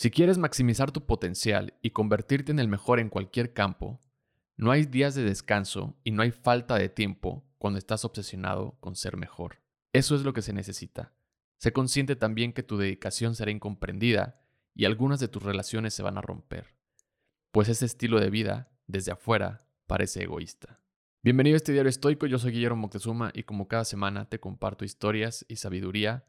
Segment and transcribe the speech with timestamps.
[0.00, 4.00] Si quieres maximizar tu potencial y convertirte en el mejor en cualquier campo,
[4.56, 8.96] no hay días de descanso y no hay falta de tiempo cuando estás obsesionado con
[8.96, 9.60] ser mejor.
[9.92, 11.12] Eso es lo que se necesita.
[11.58, 14.40] Sé consciente también que tu dedicación será incomprendida
[14.74, 16.74] y algunas de tus relaciones se van a romper.
[17.50, 20.80] Pues ese estilo de vida, desde afuera, parece egoísta.
[21.22, 24.86] Bienvenido a este diario estoico, yo soy Guillermo Moctezuma y como cada semana te comparto
[24.86, 26.24] historias y sabiduría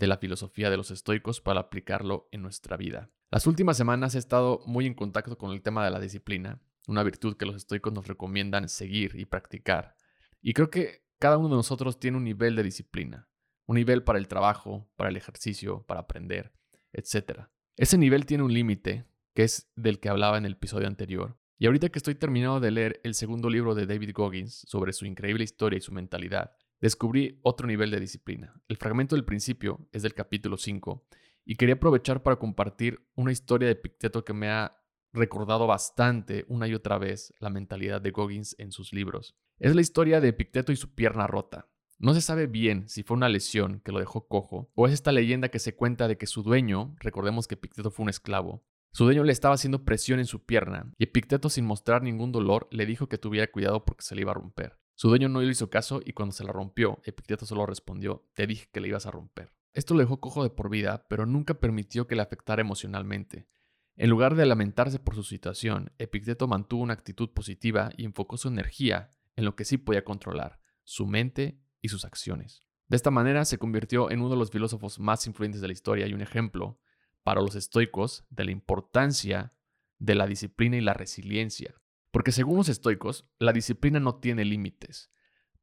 [0.00, 3.10] de la filosofía de los estoicos para aplicarlo en nuestra vida.
[3.30, 6.58] Las últimas semanas he estado muy en contacto con el tema de la disciplina,
[6.88, 9.94] una virtud que los estoicos nos recomiendan seguir y practicar.
[10.40, 13.28] Y creo que cada uno de nosotros tiene un nivel de disciplina,
[13.66, 16.54] un nivel para el trabajo, para el ejercicio, para aprender,
[16.94, 17.42] etc.
[17.76, 21.36] Ese nivel tiene un límite, que es del que hablaba en el episodio anterior.
[21.58, 25.04] Y ahorita que estoy terminado de leer el segundo libro de David Goggins sobre su
[25.04, 28.60] increíble historia y su mentalidad, descubrí otro nivel de disciplina.
[28.68, 31.06] El fragmento del principio es del capítulo 5
[31.44, 34.76] y quería aprovechar para compartir una historia de Picteto que me ha
[35.12, 39.36] recordado bastante una y otra vez la mentalidad de Goggins en sus libros.
[39.58, 41.68] Es la historia de Epicteto y su pierna rota.
[41.98, 45.12] No se sabe bien si fue una lesión que lo dejó cojo o es esta
[45.12, 49.04] leyenda que se cuenta de que su dueño, recordemos que Epicteto fue un esclavo, su
[49.04, 52.86] dueño le estaba haciendo presión en su pierna y Epicteto sin mostrar ningún dolor le
[52.86, 54.78] dijo que tuviera cuidado porque se le iba a romper.
[55.00, 58.46] Su dueño no le hizo caso y cuando se la rompió, Epicteto solo respondió, te
[58.46, 59.54] dije que le ibas a romper.
[59.72, 63.48] Esto lo dejó cojo de por vida, pero nunca permitió que le afectara emocionalmente.
[63.96, 68.48] En lugar de lamentarse por su situación, Epicteto mantuvo una actitud positiva y enfocó su
[68.48, 72.60] energía en lo que sí podía controlar, su mente y sus acciones.
[72.86, 76.06] De esta manera se convirtió en uno de los filósofos más influyentes de la historia
[76.08, 76.78] y un ejemplo
[77.22, 79.54] para los estoicos de la importancia
[79.98, 81.80] de la disciplina y la resiliencia.
[82.10, 85.10] Porque según los estoicos, la disciplina no tiene límites.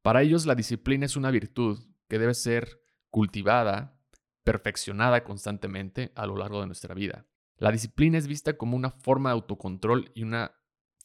[0.02, 4.00] Para ellos la disciplina es una virtud que debe ser cultivada
[4.44, 7.26] perfeccionada constantemente a lo largo de nuestra vida.
[7.58, 10.52] La disciplina es vista como una forma de autocontrol y una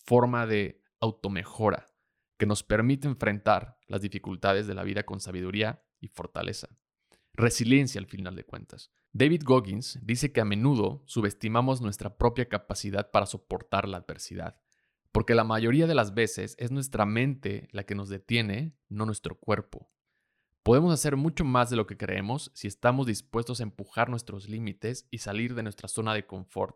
[0.06, 1.88] forma de automejora
[2.38, 6.70] que nos permite enfrentar las dificultades de la vida con sabiduría y fortaleza.
[7.34, 8.92] Resiliencia al final de cuentas.
[9.12, 14.62] David Goggins dice que a menudo subestimamos nuestra propia capacidad para soportar la adversidad,
[15.14, 19.40] porque la mayoría de las veces es nuestra mente la que nos detiene, no nuestro
[19.40, 19.92] cuerpo.
[20.64, 25.08] Podemos hacer mucho más de lo que creemos si estamos dispuestos a empujar nuestros límites
[25.12, 26.76] y salir de nuestra zona de confort,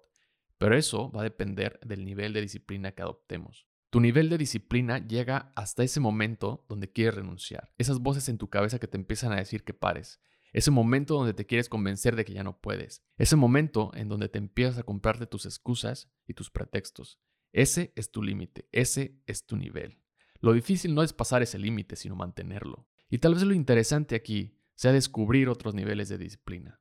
[0.60, 3.68] pero eso va a depender del nivel de disciplina que adoptemos.
[3.90, 7.74] Tu nivel de disciplina llega hasta ese momento donde quieres renunciar.
[7.80, 10.22] Esas voces en tu cabeza que te empiezan a decir que pares.
[10.54, 13.04] Ese momento donde te quieres convencer de que ya no puedes.
[13.18, 17.20] Ese momento en donde te empiezas a comprarte tus excusas y tus pretextos.
[17.52, 18.68] Ese es tu límite.
[18.72, 20.00] Ese es tu nivel.
[20.40, 22.88] Lo difícil no es pasar ese límite, sino mantenerlo.
[23.10, 26.80] Y tal vez lo interesante aquí sea descubrir otros niveles de disciplina.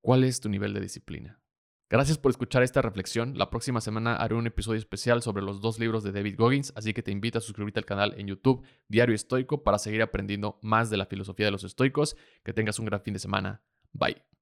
[0.00, 1.40] ¿Cuál es tu nivel de disciplina?
[1.88, 3.38] Gracias por escuchar esta reflexión.
[3.38, 6.92] La próxima semana haré un episodio especial sobre los dos libros de David Goggins, así
[6.92, 10.90] que te invito a suscribirte al canal en YouTube Diario Estoico para seguir aprendiendo más
[10.90, 12.16] de la filosofía de los estoicos.
[12.42, 13.62] Que tengas un gran fin de semana.
[13.92, 14.35] Bye.